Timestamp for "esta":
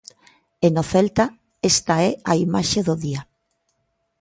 1.71-1.95